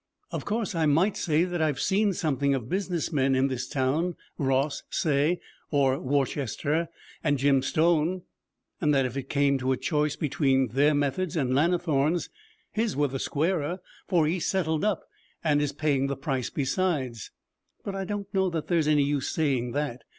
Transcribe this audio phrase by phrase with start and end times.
[0.31, 4.15] 'Of course I might say that I've seen something of business men in this town,
[4.39, 5.39] Ross, say,
[5.71, 6.89] and Worcester,
[7.23, 8.23] and Jim Stone,
[8.81, 12.29] and that if it came to a choice between their methods and Lannithorne's,
[12.71, 15.03] his were the squarer, for he settled up,
[15.43, 17.29] and is paying the price besides.
[17.83, 20.01] But I don't know that there's any use saying that.